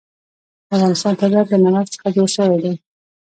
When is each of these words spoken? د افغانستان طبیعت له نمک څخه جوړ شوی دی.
د 0.67 0.69
افغانستان 0.75 1.13
طبیعت 1.21 1.47
له 1.49 1.57
نمک 1.65 1.87
څخه 1.93 2.07
جوړ 2.15 2.27
شوی 2.35 2.59
دی. 2.63 2.73